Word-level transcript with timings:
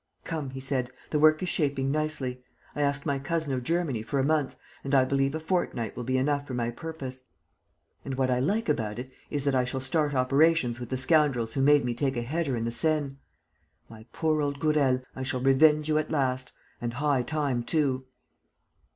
"Come," 0.23 0.49
he 0.49 0.59
said, 0.59 0.89
"the 1.11 1.19
work 1.19 1.43
is 1.43 1.49
shaping 1.49 1.91
nicely. 1.91 2.41
I 2.75 2.81
asked 2.81 3.05
my 3.05 3.19
cousin 3.19 3.53
of 3.53 3.61
Germany 3.61 4.01
for 4.01 4.17
a 4.17 4.23
month 4.23 4.55
and 4.83 4.95
I 4.95 5.05
believe 5.05 5.35
a 5.35 5.39
fortnight 5.39 5.95
will 5.95 6.03
be 6.03 6.17
enough 6.17 6.47
for 6.47 6.55
my 6.55 6.71
purpose. 6.71 7.25
And 8.03 8.15
what 8.15 8.31
I 8.31 8.39
like 8.39 8.67
about 8.67 8.97
it 8.97 9.11
is 9.29 9.43
that 9.43 9.53
I 9.53 9.63
shall 9.63 9.79
start 9.79 10.15
operations 10.15 10.79
with 10.79 10.89
the 10.89 10.97
scoundrels 10.97 11.53
who 11.53 11.61
made 11.61 11.85
me 11.85 11.93
take 11.93 12.17
a 12.17 12.23
header 12.23 12.55
in 12.57 12.63
the 12.65 12.71
Seine. 12.71 13.17
My 13.89 14.07
poor 14.11 14.41
old 14.41 14.59
Gourel, 14.59 15.03
I 15.15 15.21
shall 15.21 15.39
revenge 15.39 15.87
you 15.87 15.99
at 15.99 16.09
last. 16.09 16.51
And 16.81 16.93
high 16.95 17.21
time 17.21 17.61
too!" 17.61 18.07